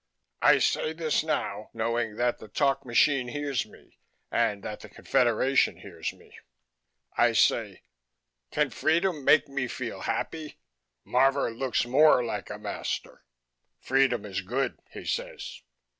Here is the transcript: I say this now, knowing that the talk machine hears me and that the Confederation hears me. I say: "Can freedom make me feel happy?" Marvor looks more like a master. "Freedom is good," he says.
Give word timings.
I 0.41 0.57
say 0.57 0.93
this 0.93 1.23
now, 1.23 1.69
knowing 1.75 2.15
that 2.15 2.39
the 2.39 2.47
talk 2.47 2.87
machine 2.87 3.27
hears 3.27 3.67
me 3.67 3.99
and 4.31 4.63
that 4.63 4.79
the 4.79 4.89
Confederation 4.89 5.77
hears 5.77 6.11
me. 6.11 6.39
I 7.15 7.33
say: 7.33 7.83
"Can 8.49 8.71
freedom 8.71 9.23
make 9.23 9.47
me 9.47 9.67
feel 9.67 10.01
happy?" 10.01 10.57
Marvor 11.05 11.55
looks 11.55 11.85
more 11.85 12.23
like 12.23 12.49
a 12.49 12.57
master. 12.57 13.25
"Freedom 13.79 14.25
is 14.25 14.41
good," 14.41 14.79
he 14.91 15.05
says. 15.05 15.61